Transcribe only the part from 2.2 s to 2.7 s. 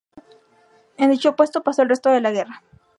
la guerra.